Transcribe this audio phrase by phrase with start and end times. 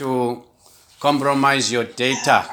[0.00, 0.42] to
[0.98, 2.44] compromise your data.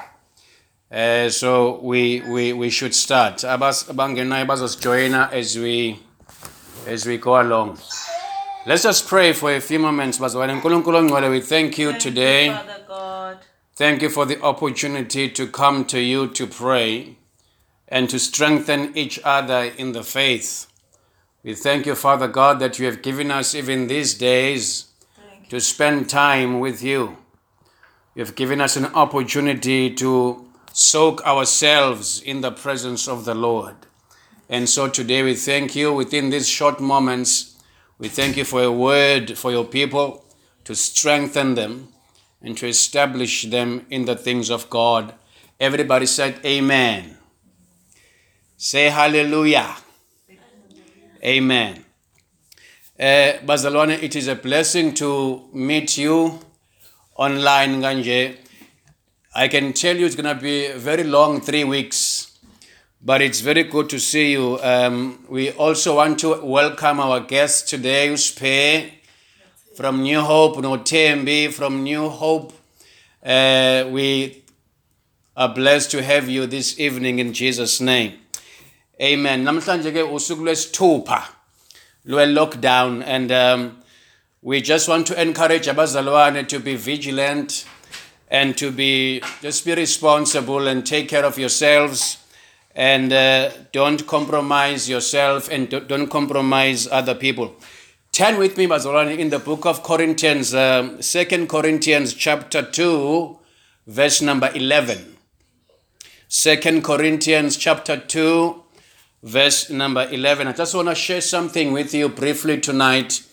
[0.92, 3.38] Uh, so we, we, we should start.
[3.44, 6.00] Abas- abangenayo bazosijoyina as we,
[6.86, 7.78] as we go along.
[8.66, 10.18] Let's just pray for a few moments.
[10.20, 12.48] Bazalwane nkulunkulu ongcwele, we thank you today.
[12.48, 13.38] You, Father God.
[13.76, 17.16] Thank you for the opportunity to come to you to pray
[17.88, 20.68] and to strengthen each other in the faith.
[21.44, 24.88] We thank you, Father God, that you have given us even these days
[25.50, 27.18] to spend time with you.
[28.18, 33.76] You have given us an opportunity to soak ourselves in the presence of the Lord.
[34.50, 37.62] And so today we thank you within these short moments.
[38.00, 40.26] We thank you for a word for your people
[40.64, 41.90] to strengthen them
[42.42, 45.14] and to establish them in the things of God.
[45.60, 47.20] Everybody said, Amen.
[48.58, 49.76] Say hallelujah.
[51.24, 51.86] Amen.
[53.00, 56.40] Uh, it is a blessing to meet you
[57.18, 58.38] online kanje.
[59.36, 62.38] I can tell you it's going to be a very long three weeks,
[63.04, 64.60] but it's very good to see you.
[64.62, 68.92] Um, we also want to welcome our guest today, Uspe
[69.76, 72.54] from New Hope, Notembi from New Hope.
[73.24, 74.44] Uh, we
[75.36, 78.14] are blessed to have you this evening in Jesus' name.
[79.02, 79.44] Amen.
[79.44, 80.04] Namhlanje ke
[82.08, 83.77] lwe-lockdown and um,
[84.48, 87.66] we just want to encourage abazalwane to be vigilant
[88.30, 92.18] and to be just be responsible and take care of yourselves
[92.74, 97.56] and uh, don't compromise yourself and don't- compromise other people.
[98.14, 103.38] Turn with me, Bazalwane, in the book of Corinthians, um, 2 Corinthians chapter 2,
[103.86, 105.18] verse number 11.
[106.30, 108.64] 2 Corinthians chapter 2,
[109.24, 110.48] verse number 11.
[110.48, 113.24] I just want to share something with you briefly tonight,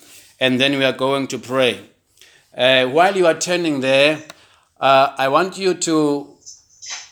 [0.41, 1.81] and then we are going to pray.
[2.57, 4.23] Uh, while you are turning there,
[4.81, 6.37] uh, I want you to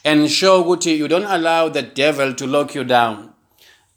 [0.04, 3.32] ensure Guti, you don't allow the devil to lock you down.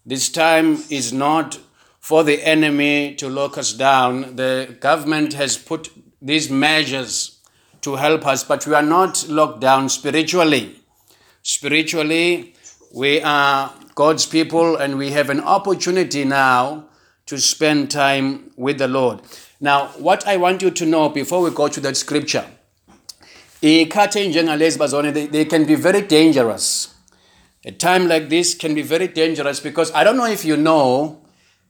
[0.05, 1.59] This time is not
[1.99, 4.35] for the enemy to lock us down.
[4.35, 5.89] The government has put
[6.21, 7.39] these measures
[7.81, 10.75] to help us, but we are not locked down spiritually.
[11.41, 12.53] Spiritually,
[12.93, 16.85] we are God's people and we have an opportunity now
[17.25, 19.21] to spend time with the Lord.
[19.59, 22.45] Now, what I want you to know before we go to that scripture,
[23.61, 26.95] they, can be very dangerous
[27.65, 31.19] a time like this can be very dangerous because i don't know if you know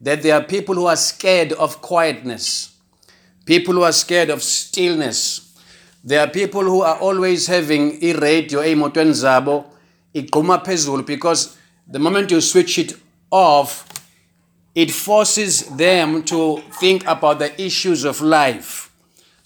[0.01, 2.75] that there are people who are scared of quietness
[3.45, 5.57] people who are scared of stillness
[6.03, 9.65] there are people who are always having i-radio ey'motweni zabo
[10.13, 12.93] igquma phezulu because the moment you switch it
[13.31, 13.94] off
[14.75, 18.85] it forces them to think about the issues of life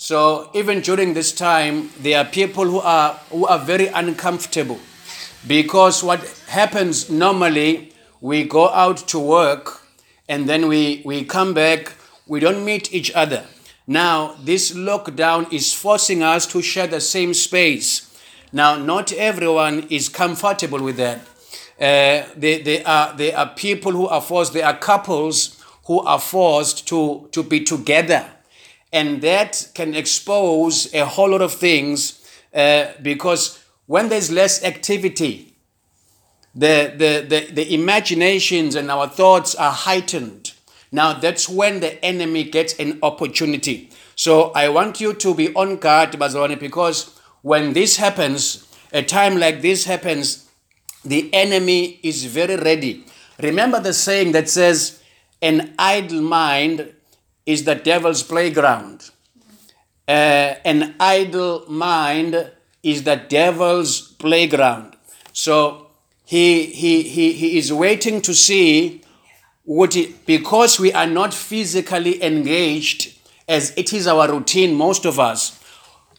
[0.01, 4.79] so even during this time, there are people who are who are very uncomfortable
[5.45, 7.91] because what happens normally,
[8.21, 9.81] we go out to work
[10.29, 11.91] and then we, we come back,
[12.27, 13.45] we don't meet each other.
[13.87, 18.09] Now, this lockdown is forcing us to share the same space.
[18.53, 21.19] Now, not everyone is comfortable with that.
[21.79, 26.19] Uh, they, they, are, they are people who are forced, there are couples who are
[26.19, 28.29] forced to, to be together.
[28.91, 35.49] And that can expose a whole lot of things uh, because when there's less activity
[36.55, 40.53] the, the, the, the imaginations and our thoughts are heightened.
[40.91, 43.91] Now that's when the enemy gets an opportunity.
[44.15, 49.37] So i want you to be on guard Bazalwane, because when this happens a time
[49.37, 50.48] like this happens
[51.03, 53.05] the enemy is very ready
[53.41, 55.01] remember the saying that says
[55.41, 56.93] an idle mind
[57.45, 59.09] is the devil's playground.
[60.07, 62.51] Uh, an idle mind
[62.83, 64.95] is the devil's playground.
[65.33, 65.87] So
[66.25, 69.01] he, he, he, he is waiting to see
[69.63, 73.15] what he, because we are not physically engaged
[73.47, 75.58] as it is our routine, most of us.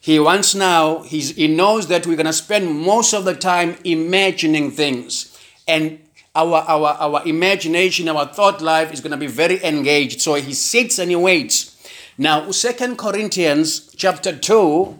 [0.00, 3.76] He wants now, he's, he knows that we're going to spend most of the time
[3.84, 5.38] imagining things.
[5.68, 6.00] And
[6.34, 10.22] our, our, our imagination, our thought life is going to be very engaged.
[10.22, 11.76] So he sits and he waits.
[12.16, 14.98] Now, Second Corinthians chapter 2,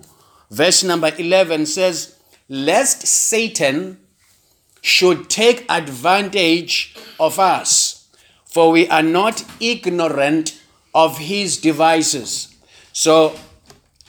[0.51, 2.17] verse number 11 says,
[2.51, 3.99] Lest Satan
[4.83, 8.09] should take advantage of us,
[8.45, 10.61] for we are not ignorant
[10.95, 12.55] of his devices.
[12.93, 13.37] So,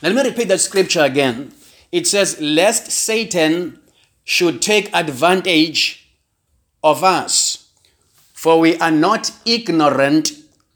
[0.02, 1.52] let me repeat that scripture again.
[1.92, 3.78] It says, Lest Satan
[4.24, 6.08] should take advantage
[6.82, 7.70] of us,
[8.32, 10.32] for we are not ignorant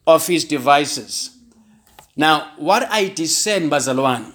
[0.07, 1.37] of his devices.
[2.17, 4.33] Now, what I discern, Bazalwan,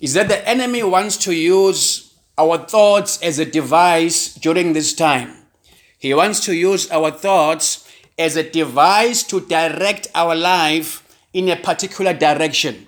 [0.00, 5.34] is that the enemy wants to use our thoughts as a device during this time.
[5.98, 11.56] He wants to use our thoughts as a device to direct our life in a
[11.56, 12.86] particular direction.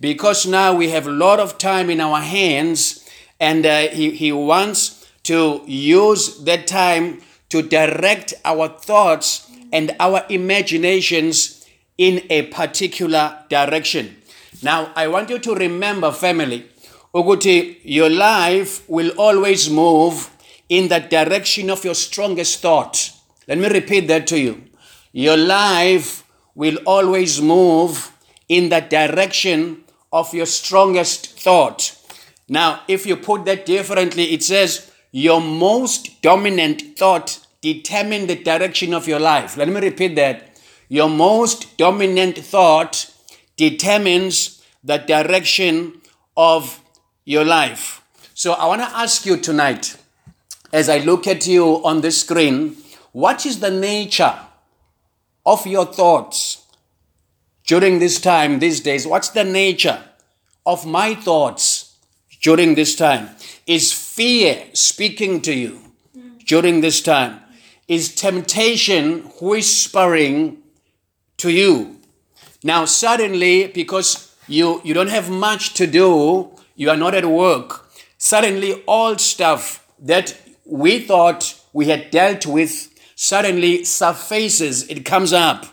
[0.00, 3.06] Because now we have a lot of time in our hands,
[3.38, 7.20] and uh, he, he wants to use that time
[7.50, 11.66] to direct our thoughts and our imaginations
[11.98, 14.16] in a particular direction.
[14.62, 16.66] Now, I want you to remember, family,
[17.14, 20.30] ukuthi your life will always move
[20.68, 23.12] in the direction of your strongest thought.
[23.46, 24.62] Let me repeat that to you.
[25.12, 26.24] Your life
[26.54, 28.12] will always move
[28.48, 31.96] in the direction of your strongest thought.
[32.48, 38.94] Now, if you put that differently, it says your most dominant thought determine the direction
[38.94, 39.56] of your life.
[39.56, 40.60] Let me repeat that.
[40.88, 43.12] Your most dominant thought
[43.56, 46.00] determines the direction
[46.36, 46.80] of
[47.24, 48.02] your life.
[48.34, 49.96] So I want to ask you tonight,
[50.72, 52.76] as I look at you on the screen,
[53.12, 54.34] what is the nature
[55.44, 56.66] of your thoughts
[57.70, 59.06] during this time, these days?
[59.06, 60.02] What's the nature
[60.66, 61.94] of my thoughts
[62.42, 63.28] during this time?
[63.64, 65.78] Is fear speaking to you
[66.44, 67.38] during this time?
[67.86, 70.58] Is temptation whispering
[71.36, 72.00] to you?
[72.64, 77.88] Now, suddenly, because you, you don't have much to do, you are not at work,
[78.18, 85.66] suddenly all stuff that we thought we had dealt with suddenly surfaces, it comes up.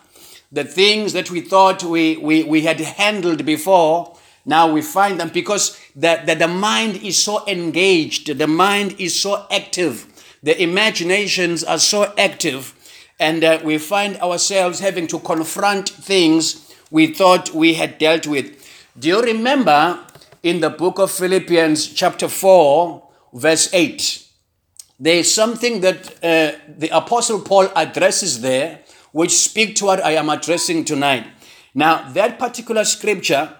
[0.51, 5.29] The things that we thought we, we, we had handled before, now we find them
[5.29, 10.07] because the, the, the mind is so engaged, the mind is so active,
[10.41, 12.73] the imaginations are so active,
[13.19, 18.65] and uh, we find ourselves having to confront things we thought we had dealt with.
[18.97, 19.99] Do you remember
[20.43, 23.03] in the book of Philippians, chapter 4,
[23.33, 24.23] verse 8?
[24.99, 28.79] There is something that uh, the Apostle Paul addresses there,
[29.17, 31.25] which speak to what I am addressing tonight.
[31.73, 33.51] Now, that particular scripture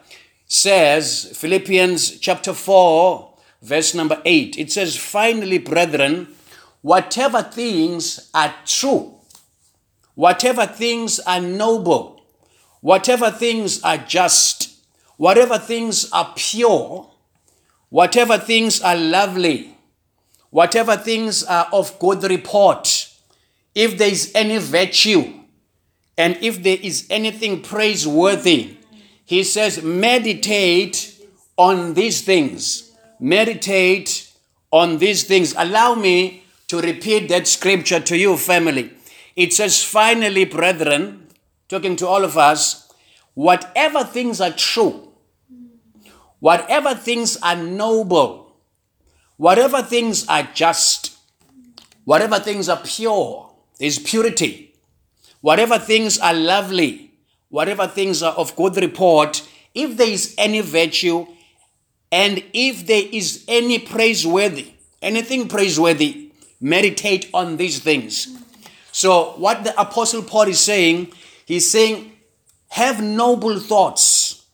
[0.45, 3.33] says, Philippians chapter 4,
[3.63, 6.27] verse number 8, it says, Finally, brethren,
[6.83, 9.15] whatever things are true,
[10.13, 12.21] whatever things are noble,
[12.81, 14.77] whatever things are just,
[15.15, 17.09] whatever things are pure,
[17.89, 19.75] whatever things are lovely,
[20.51, 23.11] whatever things are of good report,
[23.73, 25.33] if there is any virtue,
[26.17, 28.77] and if there is anything praiseworthy,
[29.25, 31.15] he says, meditate
[31.57, 32.91] on these things.
[33.19, 34.31] Meditate
[34.71, 35.53] on these things.
[35.57, 38.91] Allow me to repeat that scripture to you, family.
[39.35, 41.27] It says, finally, brethren,
[41.67, 42.91] talking to all of us,
[43.33, 45.11] whatever things are true,
[46.39, 48.55] whatever things are noble,
[49.37, 51.15] whatever things are just,
[52.05, 54.66] whatever things are pure, is purity,
[55.41, 57.11] whatever things are lovely,
[57.49, 61.27] whatever things are of good report, if there is any virtue,
[62.11, 68.27] and if there is any praiseworthy, anything praiseworthy, meditate on these things.
[68.91, 71.11] So, what the Apostle Paul is saying,
[71.45, 72.13] he's saying,
[72.69, 74.45] have noble thoughts,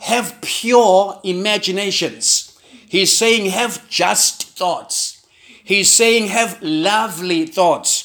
[0.00, 2.58] have pure imaginations.
[2.88, 5.26] He's saying, have just thoughts.
[5.64, 7.95] He's saying, have lovely thoughts.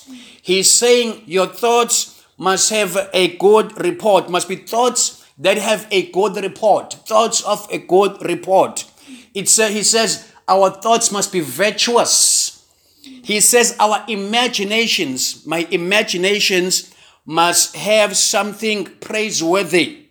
[0.42, 6.12] He's saying, your thoughts must have a good report, must be thoughts that have a
[6.12, 8.86] good report, thoughts of a good report.
[9.34, 12.66] It's, uh, he says, our thoughts must be virtuous.
[13.04, 16.94] He says, our imaginations, my imaginations
[17.26, 20.08] must have something praiseworthy.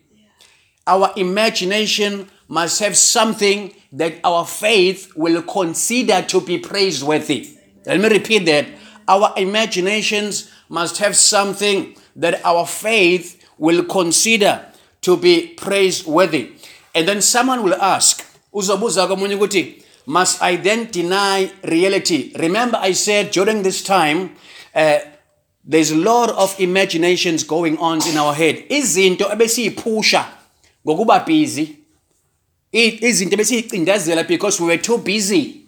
[0.87, 7.57] Our imagination must have something that our faith will consider to be praiseworthy.
[7.85, 8.67] Let me repeat that.
[9.11, 14.65] Our imaginations must have something that our faith will consider
[15.01, 16.53] to be praiseworthy.
[16.95, 18.25] And then someone will ask,
[20.05, 22.31] must I then deny reality?
[22.39, 24.35] Remember I said during this time
[24.73, 24.99] uh,
[25.65, 28.63] there's a lot of imaginations going on in our head.
[28.69, 30.25] Izinto ebesiyiphusha
[30.85, 31.77] ngokuba busy.
[32.71, 35.67] Izinto ebesiyicindezela because we were too busy.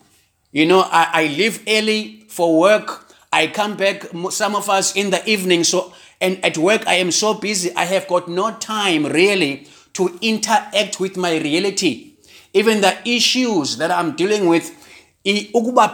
[0.51, 3.02] You know, I, I leave early for work.
[3.33, 5.63] I come back, some of us in the evening.
[5.63, 7.75] So, and at work, I am so busy.
[7.75, 12.13] I have got no time really to interact with my reality.
[12.53, 14.71] Even the issues that I'm dealing with,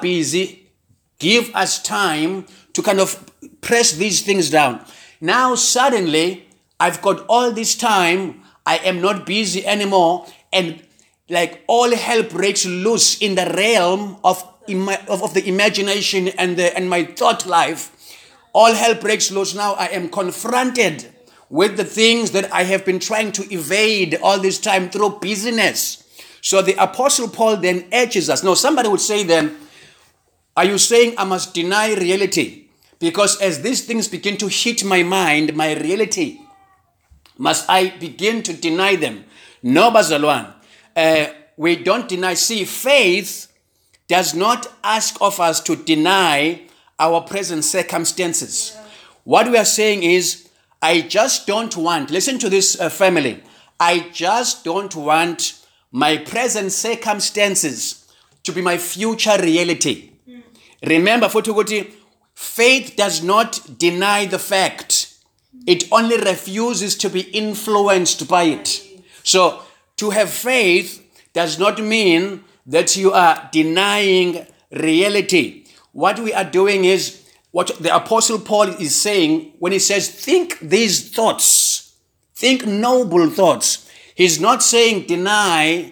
[0.02, 0.70] busy,
[1.18, 3.32] give us time to kind of
[3.62, 4.84] press these things down.
[5.22, 6.46] Now, suddenly,
[6.78, 8.42] I've got all this time.
[8.66, 10.28] I am not busy anymore.
[10.52, 10.84] And
[11.30, 16.58] like all hell breaks loose in the realm of, ima- of, of the imagination and,
[16.58, 17.96] the, and my thought life.
[18.54, 19.74] All hell breaks loose now.
[19.74, 21.14] I am confronted
[21.50, 26.04] with the things that I have been trying to evade all this time through busyness.
[26.42, 28.44] So the Apostle Paul then urges us.
[28.44, 29.58] Now, somebody would say then,
[30.56, 32.66] Are you saying I must deny reality?
[33.00, 36.40] Because as these things begin to hit my mind, my reality,
[37.38, 39.26] must I begin to deny them?
[39.64, 40.54] No, Bazalwan.
[41.00, 42.34] Uh, we don't deny.
[42.34, 43.48] See, faith
[44.10, 46.64] does not ask of us to deny
[46.98, 48.78] our present circumstances.
[49.24, 50.50] What we are saying is,
[50.82, 53.42] I just don't want, listen to this uh, family,
[53.80, 58.06] I just don't want my present circumstances
[58.44, 60.12] to be my future reality.
[60.86, 61.94] Remember, Futuguti,
[62.34, 65.14] faith does not deny the fact,
[65.66, 68.82] it only refuses to be influenced by it.
[69.24, 69.64] So,
[70.00, 75.66] to have faith does not mean that you are denying reality.
[75.92, 80.60] What we are doing is what the Apostle Paul is saying when he says, Think
[80.60, 81.96] these thoughts,
[82.34, 83.90] think noble thoughts.
[84.16, 85.92] He's not saying deny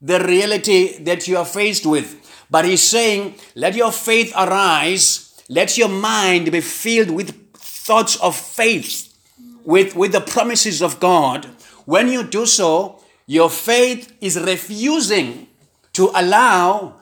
[0.00, 2.16] the reality that you are faced with,
[2.50, 8.36] but he's saying, Let your faith arise, let your mind be filled with thoughts of
[8.36, 9.16] faith,
[9.64, 11.46] with, with the promises of God.
[11.86, 15.48] When you do so, your faith is refusing
[15.92, 16.96] to allow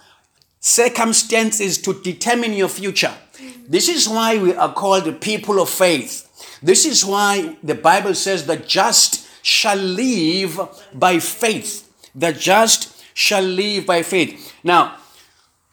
[0.59, 3.15] circumstances to determine your future.
[3.69, 6.25] This is why we are called the people of faith.
[6.61, 10.59] This is why the Bible says the just shall live
[10.93, 11.89] by faith.
[12.13, 14.53] The just shall live by faith.
[14.65, 14.97] Now,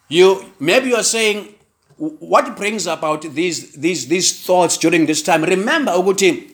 [0.07, 1.55] you maybe you are saying,
[1.97, 5.43] what brings about these these these thoughts during this time?
[5.43, 6.51] Remember, Uguti,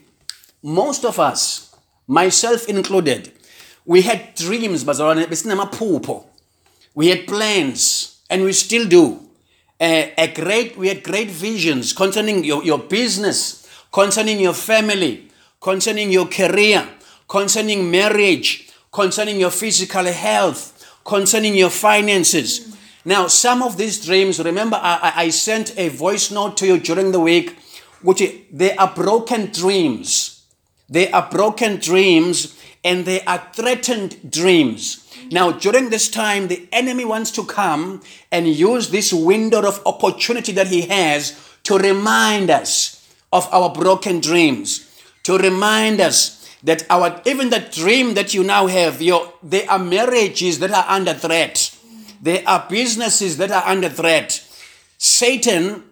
[0.64, 1.76] most of us,
[2.08, 3.34] myself included,
[3.90, 4.86] we had dreams,
[6.94, 9.20] we had plans, and we still do.
[9.82, 15.28] Uh, a great, we had great visions concerning your, your business, concerning your family,
[15.60, 16.88] concerning your career,
[17.28, 22.78] concerning marriage, concerning your physical health, concerning your finances.
[23.04, 27.12] Now, some of these dreams, remember, I, I sent a voice note to you during
[27.12, 27.58] the week,
[28.04, 30.46] which they are broken dreams.
[30.88, 35.06] They are broken dreams and they are threatened dreams.
[35.32, 40.52] Now, during this time, the enemy wants to come and use this window of opportunity
[40.54, 47.22] that he has to remind us of our broken dreams, to remind us that our
[47.26, 51.76] even the dream that you now have, your there are marriages that are under threat,
[52.22, 54.46] there are businesses that are under threat.
[54.98, 55.84] Satan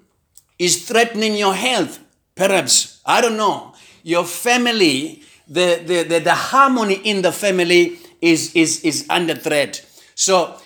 [0.60, 2.00] is threatening your health,
[2.36, 8.56] perhaps I don't know, your family, the the the, the harmony in the family is,
[8.56, 9.86] is, is under threat.
[10.16, 10.58] So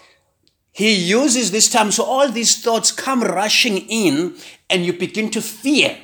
[0.72, 1.92] he uses this term.
[1.92, 4.36] So all these thoughts come rushing in
[4.70, 5.98] and you begin to fear.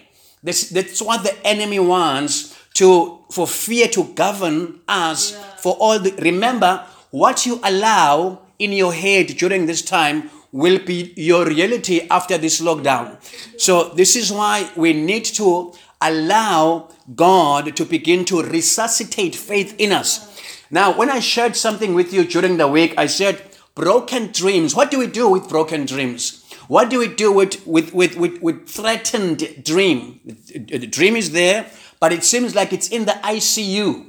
[0.43, 5.41] That's, that's what the enemy wants to for fear to govern us yeah.
[5.57, 11.11] for all the remember what you allow in your head during this time will be
[11.17, 13.17] your reality after this lockdown.
[13.59, 19.91] So this is why we need to allow God to begin to resuscitate faith in
[19.91, 20.39] us.
[20.69, 23.41] Now, when I shared something with you during the week, I said
[23.75, 24.75] broken dreams.
[24.75, 26.43] What do we do with broken dreams?
[26.67, 30.19] What do we do with, with, with, with, with threatened dream?
[30.25, 34.05] The dream is there, but it seems like it's in the ICU.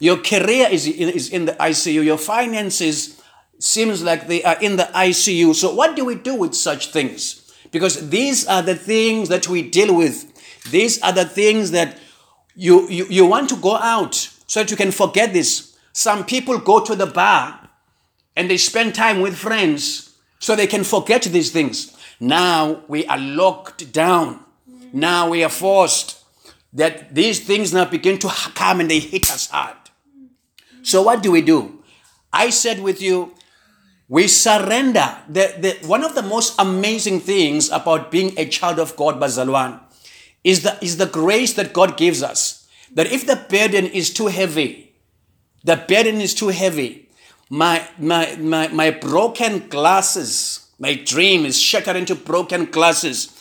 [0.00, 2.04] Your career is, is in the ICU.
[2.04, 3.22] Your finances
[3.60, 5.54] seems like they are in the ICU.
[5.54, 7.54] So what do we do with such things?
[7.70, 10.31] Because these are the things that we deal with.
[10.70, 11.98] These are the things that
[12.54, 14.14] you, you, you want to go out
[14.46, 15.76] so that you can forget this.
[15.92, 17.68] Some people go to the bar
[18.36, 21.96] and they spend time with friends so they can forget these things.
[22.20, 24.40] Now we are locked down.
[24.92, 26.22] Now we are forced
[26.72, 29.76] that these things now begin to come and they hit us hard.
[30.82, 31.82] So what do we do?
[32.32, 33.34] I said with you,
[34.08, 35.16] we surrender.
[35.28, 39.80] The, the, one of the most amazing things about being a child of God, Bazalwan,
[40.44, 42.68] is the, is the grace that God gives us.
[42.94, 44.94] That if the burden is too heavy,
[45.64, 47.08] the burden is too heavy.
[47.48, 53.40] My, my, my, my broken glasses, my dream is shattered into broken glasses.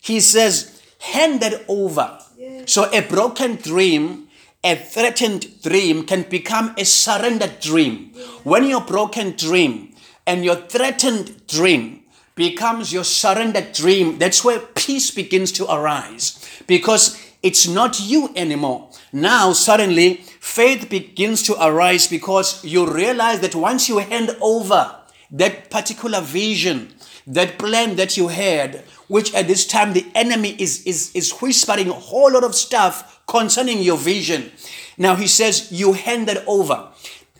[0.00, 2.18] He says, hand that over.
[2.66, 4.28] So a broken dream,
[4.64, 8.12] a threatened dream can become a surrendered dream.
[8.44, 9.94] When your broken dream
[10.26, 11.99] and your threatened dream
[12.40, 16.40] becomes your surrendered dream, that's where peace begins to arise.
[16.66, 18.90] Because It's not you anymore.
[19.12, 24.94] Now, suddenly, faith begins to arise because you realize that once you hand over
[25.30, 26.92] that particular vision,
[27.26, 31.88] that plan that you had, which at this time the enemy is, is, is whispering
[31.88, 34.52] a whole lot of stuff concerning your vision.
[34.98, 36.88] Now he says, You hand that over.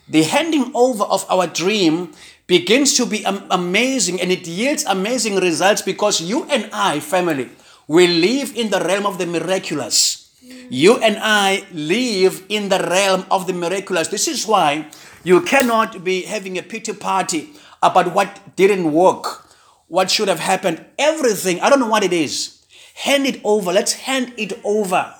[0.08, 2.14] The handing over of our dream
[2.50, 7.48] begins to be amazing and it yields amazing results because you and I, family,
[7.86, 10.34] we live in the realm of the miraculous.
[10.68, 14.08] You and I live in the realm of the miraculous.
[14.08, 14.88] This is why
[15.22, 17.50] you cannot be having a pity party
[17.84, 19.46] about what didn't work,
[19.86, 21.60] what should have happened, everything.
[21.60, 22.66] I don't know what it is.
[22.94, 23.72] Hand it over.
[23.72, 25.14] Let's hand it over.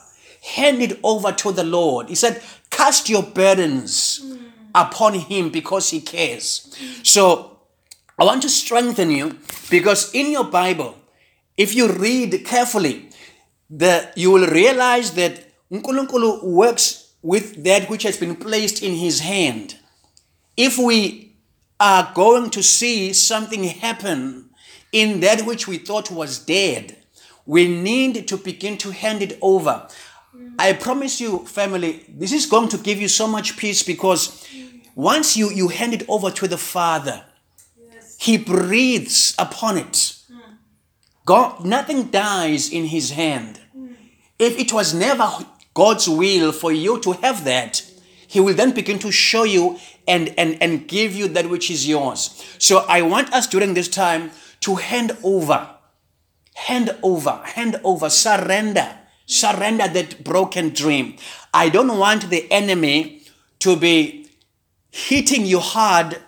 [0.57, 2.09] Hand it over to the Lord.
[2.09, 4.21] He said, Cast your burdens
[4.75, 6.77] upon him because he cares.
[7.03, 7.59] So
[8.19, 9.39] I want to strengthen you
[9.71, 10.97] because in your Bible,
[11.57, 13.11] if you read carefully,
[13.69, 19.21] the, you will realize that Nkulunkulu works with that which has been placed in his
[19.21, 19.77] hand.
[20.57, 21.37] If we
[21.79, 24.51] are going to see something happen
[24.93, 26.97] in that which we thought was dead,
[27.47, 29.89] we need to begin to hand it over.
[30.61, 34.47] I promise you, family, this is going to give you so much peace because
[34.95, 37.25] once you, you hand it over to the Father,
[37.79, 38.19] yes.
[38.21, 39.95] He breathes upon it.
[40.31, 40.59] Mm.
[41.25, 43.59] God, nothing dies in His hand.
[43.75, 43.95] Mm.
[44.39, 45.31] If it was never
[45.73, 47.83] God's will for you to have that,
[48.29, 51.89] He will then begin to show you and, and, and give you that which is
[51.89, 52.39] yours.
[52.59, 55.71] So I want us during this time to hand over,
[56.55, 59.00] hand over, hand over, surrender,
[59.31, 61.17] surrender that broken dream.
[61.55, 63.23] I don't want the enemy
[63.61, 64.29] to be
[64.91, 66.19] hitting you hard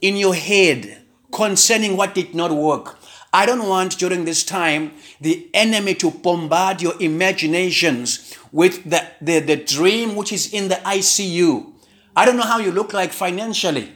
[0.00, 2.98] in your head concerning what did not work.
[3.34, 9.40] I don't want during this time the enemy to bombard your imaginations with the, the,
[9.40, 11.72] the dream which is in the ICU.
[12.16, 13.90] I don't know how you look like financially.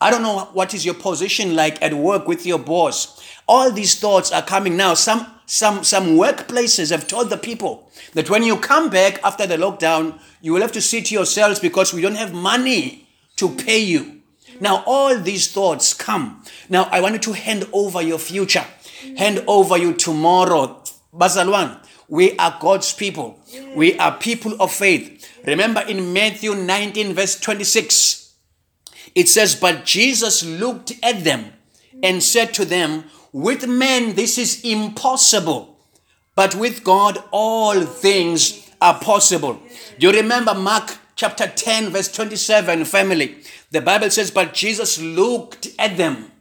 [0.00, 3.20] I don't know what is your position like at work with your boss.
[3.46, 4.94] All these thoughts are coming now.
[4.94, 9.56] Some some some workplaces have told the people that when you come back after the
[9.56, 14.20] lockdown, you will have to sit yourselves because we don't have money to pay you.
[14.60, 16.44] Now, all these thoughts come.
[16.68, 18.64] Now, I want you to hand over your future,
[19.18, 20.82] hand over you tomorrow.
[21.12, 23.40] Bazalwan, we are God's people.
[23.74, 25.28] We are people of faith.
[25.44, 28.34] Remember in Matthew 19, verse 26,
[29.16, 31.46] it says, But Jesus looked at them
[32.04, 35.78] and said to them, With men this is impossible,
[36.34, 39.60] but with God all things are possible.
[39.98, 43.36] Do you remember Mark chapter 10, verse 27, family.
[43.70, 46.32] The Bible says, But Jesus looked at them.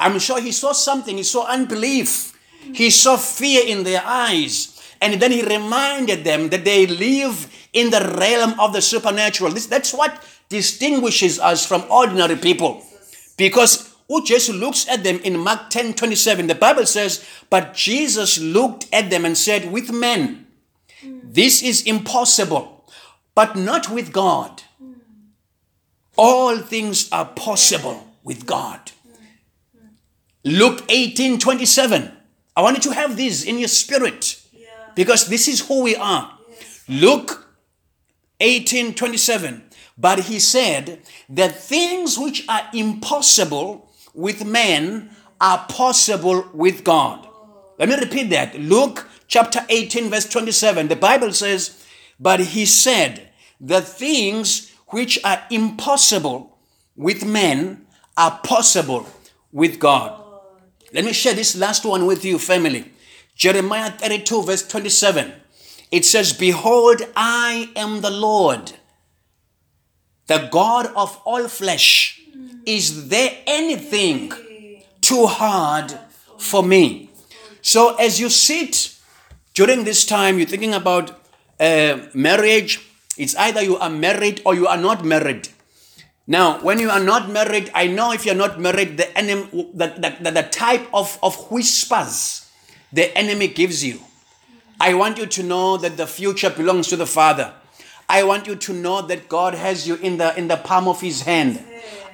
[0.00, 1.16] I'm sure he saw something.
[1.16, 2.36] He saw unbelief.
[2.74, 4.76] He saw fear in their eyes.
[5.00, 9.52] And then he reminded them that they live in the realm of the supernatural.
[9.52, 12.84] This, that's what distinguishes us from ordinary people.
[13.36, 16.46] Because Jesus looks at them in Mark 10 27.
[16.46, 20.46] The Bible says, But Jesus looked at them and said, With men,
[21.02, 22.72] this is impossible
[23.34, 24.62] but not with God.
[26.16, 28.92] All things are possible with God.
[30.44, 32.12] Luke 18 27.
[32.54, 34.42] I want you to have this in your spirit
[34.94, 36.38] because this is who we are.
[36.88, 37.48] Luke
[38.40, 39.62] 18 27.
[39.96, 47.26] But he said that things which are impossible with men are possible with God.
[47.78, 48.58] Let me repeat that.
[48.58, 50.88] Luke chapter 18, verse 27.
[50.88, 51.82] The Bible says,
[52.22, 56.56] but he said, The things which are impossible
[56.94, 59.06] with men are possible
[59.50, 60.22] with God.
[60.92, 62.92] Let me share this last one with you, family.
[63.34, 65.32] Jeremiah 32, verse 27.
[65.90, 68.72] It says, Behold, I am the Lord,
[70.28, 72.21] the God of all flesh.
[72.66, 74.32] Is there anything
[75.00, 75.98] too hard
[76.38, 77.10] for me?
[77.60, 78.96] So, as you sit
[79.54, 81.10] during this time, you're thinking about
[81.60, 82.80] uh, marriage,
[83.16, 85.48] it's either you are married or you are not married.
[86.26, 90.16] Now, when you are not married, I know if you're not married, the enemy, the,
[90.20, 92.48] the, the, type of, of whispers
[92.92, 94.00] the enemy gives you.
[94.80, 97.52] I want you to know that the future belongs to the Father.
[98.08, 101.00] I want you to know that God has you in the in the palm of
[101.00, 101.64] his hand.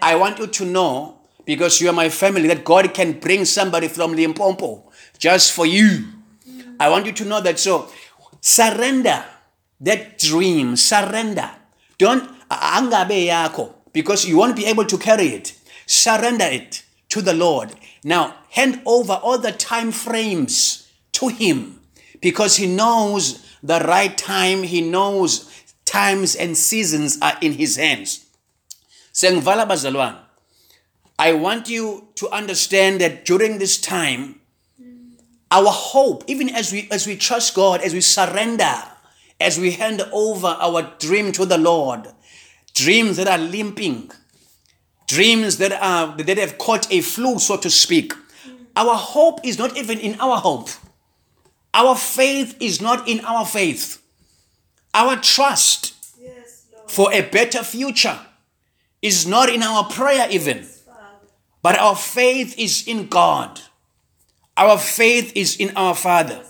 [0.00, 3.88] I want you to know, because you are my family, that God can bring somebody
[3.88, 6.04] from Limpopo just for you.
[6.80, 7.58] I want you to know that.
[7.58, 7.90] So
[8.40, 9.24] surrender
[9.80, 11.50] that dream, surrender.
[11.98, 15.54] Don't angabe yako because you won't be able to carry it.
[15.86, 17.72] Surrender it to the Lord.
[18.04, 21.80] Now, hand over all the time frames to Him
[22.20, 28.26] because he knows the right time, he knows times and seasons are in his hands.
[29.18, 30.16] Sengivala bazalwane.
[31.18, 34.40] I want you to understand that during this time,
[35.50, 38.76] our hope, even as we as we trust God, as we surrender,
[39.40, 42.06] as we hand over our dream to the Lord,
[42.74, 44.12] dreams that are limping,
[45.08, 48.12] dreams that are that have caught a flu, so to speak.
[48.76, 50.68] Our hope is not even in our hope.
[51.74, 54.00] Our faith is not in our faith.
[54.94, 56.88] Our trust Yes, Lord.
[56.88, 58.20] for a better future
[59.02, 60.66] is not in our prayer even,
[61.62, 63.60] but our faith is in God.
[64.56, 66.42] Our faith is in our Father.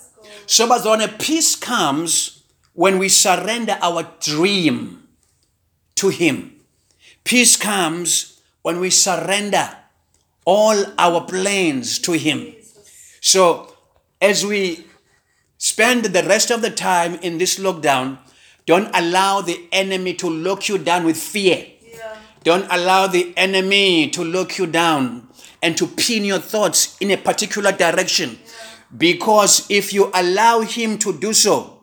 [0.47, 5.09] So, bazalwane, peace comes when we surrender our dream
[5.97, 6.55] to Him.
[7.25, 9.77] Peace comes when we surrender
[10.47, 12.55] all our plans to Him.
[13.21, 13.75] So,
[14.21, 14.87] as we
[15.59, 18.19] spend the rest of the time in this lockdown,
[18.65, 21.67] don't allow the enemy to lock you down with fear.
[22.45, 25.29] Don't allow the enemy to lock you down
[25.63, 28.39] and to pin your thoughts in a particular direction.
[28.97, 31.83] Because if you allow him to do so,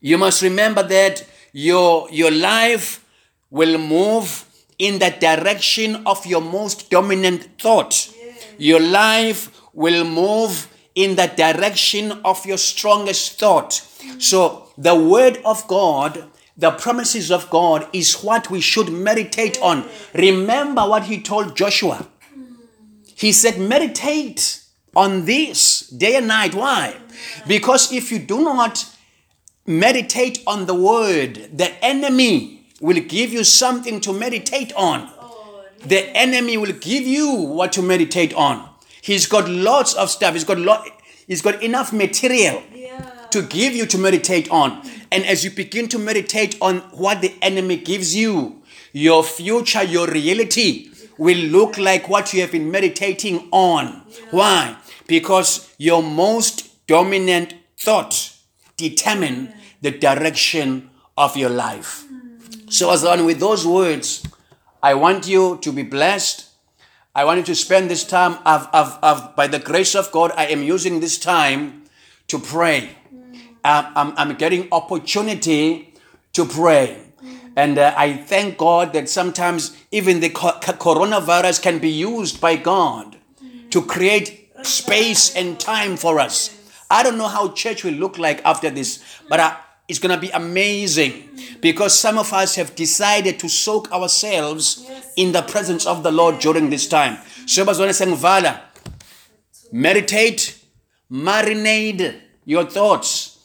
[0.00, 3.04] you must remember that your, your life
[3.50, 4.44] will move
[4.78, 8.12] in the direction of your most dominant thought.
[8.58, 13.74] Your life will move in the direction of your strongest thought.
[14.18, 16.24] So, the word of God,
[16.56, 19.84] the promises of God, is what we should meditate on.
[20.14, 22.06] Remember what he told Joshua.
[23.14, 24.62] He said, Meditate
[24.94, 26.54] on this day and night.
[26.54, 26.96] Why?
[27.46, 28.86] Because if you do not
[29.66, 35.10] meditate on the word, the enemy will give you something to meditate on.
[35.84, 38.68] The enemy will give you what to meditate on.
[39.02, 40.34] He's got lots of stuff.
[40.34, 40.88] He's got lot.
[41.26, 42.62] He's got enough material.
[43.30, 44.82] To give you to meditate on.
[45.10, 48.62] And as you begin to meditate on what the enemy gives you,
[48.92, 54.02] your future, your reality will look like what you have been meditating on.
[54.30, 54.76] Why?
[55.06, 58.36] Because your most dominant thought
[58.76, 62.04] determine the direction of your life.
[62.68, 64.26] So as on with those words,
[64.82, 66.48] I want you to be blessed.
[67.14, 70.32] I want you to spend this time of, of, of by the grace of God,
[70.36, 71.84] I am using this time
[72.28, 72.90] to pray.
[73.66, 75.94] I'm, I'm getting opportunity
[76.32, 77.02] to pray.
[77.56, 82.40] And uh, I thank God that sometimes even the co- co- coronavirus can be used
[82.40, 83.16] by God
[83.70, 86.52] to create space and time for us.
[86.90, 89.56] I don't know how church will look like after this, but uh,
[89.88, 91.28] it's going to be amazing
[91.60, 96.38] because some of us have decided to soak ourselves in the presence of the Lord
[96.38, 97.18] during this time.
[97.46, 97.64] So,
[99.72, 100.58] meditate,
[101.10, 103.35] marinate your thoughts,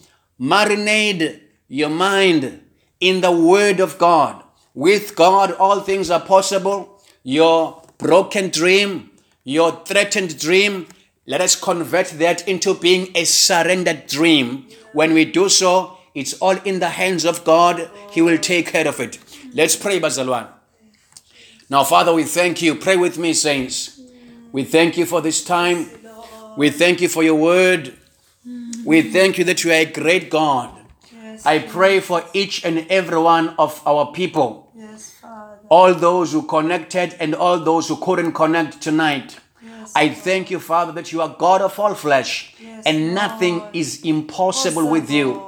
[0.42, 2.62] marinate your mind
[3.00, 4.44] in the Word of God.
[4.74, 7.02] With God, all things are possible.
[7.24, 9.12] Your broken dream,
[9.44, 10.88] your threatened dream,
[11.28, 14.68] let us convert that into being a surrendered dream.
[14.94, 17.90] When we do so, it's all in the hands of God.
[18.12, 19.20] He will take care of it.
[19.54, 20.48] Let's pray, Bazalwan.
[21.70, 22.76] Now, Father, we thank you.
[22.76, 24.02] Pray with me, saints.
[24.52, 25.90] We thank you for this time.
[26.58, 27.94] We thank you for your word.
[28.86, 30.70] We thank you that you are a great God.
[31.14, 31.46] Yes.
[31.46, 35.58] I pray for each and every one of our people, Yes, Father.
[35.70, 39.38] all those who connected and all those who couldn't connect tonight.
[39.64, 39.92] Yes.
[39.96, 43.76] I thank you, Father, that you are God of all flesh Yes, and nothing Lord.
[43.76, 45.42] is impossible with you.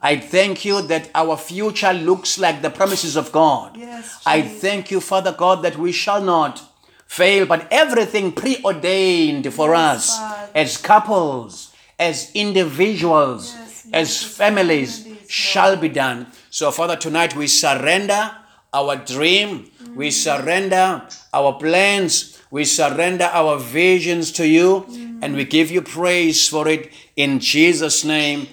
[0.00, 3.76] I thank you that our future looks like the promises of God.
[3.76, 6.62] Yes, I thank you, Father God, that we shall not
[7.06, 9.78] fail, but everything preordained for Yes,
[10.10, 10.50] us Father.
[10.54, 11.67] as couples,
[11.98, 16.26] as individuals, Yes, as families families, shall be done.
[16.50, 18.30] So, Father, tonight we surrender
[18.72, 20.12] our dream, we mm.
[20.12, 25.18] surrender our plans, we surrender our visions to you, mm.
[25.22, 28.48] and we give you praise for it in Jesus' name.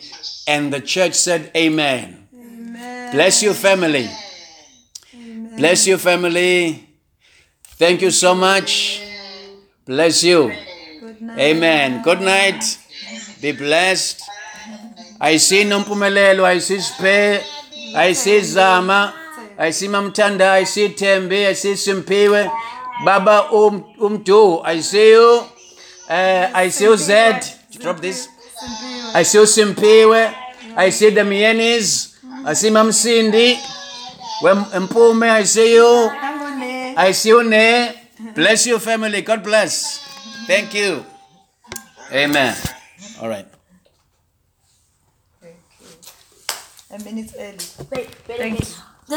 [0.48, 2.28] And the church said, Amen.
[2.34, 3.12] Amen.
[3.12, 4.10] Bless you, family.
[5.14, 5.56] Amen.
[5.58, 6.88] Bless you, family.
[7.64, 9.02] Thank you so much.
[9.86, 10.54] Bless you.
[11.00, 11.40] Good night.
[11.40, 12.04] Amen.
[12.04, 12.80] Good night.
[13.42, 14.22] Be blessed.
[15.20, 17.42] I see Nompumelelo, I see Spe,
[17.96, 19.14] I see Zama,
[19.58, 22.52] I see Mamtanda, I see Tembe, I see Simpiwe,
[23.04, 25.46] Baba um, Umtu, I see you.
[26.10, 27.44] Uh, I see you Zed.
[27.80, 28.28] Drop this.
[29.14, 30.34] I see you Simpiwe.
[30.76, 32.16] I see the Mienis.
[32.46, 33.56] I see Mam Cindy.
[34.42, 36.12] Mpume, I see you.
[36.98, 37.94] I see you, Ne.
[38.36, 39.22] Bless your family.
[39.22, 40.00] God bless.
[40.48, 41.04] Thank you.
[42.14, 42.75] Amen.
[43.22, 43.48] All right.
[45.42, 45.56] Okay.
[46.92, 47.58] A minute early.
[47.92, 48.78] Wait, wait a minute.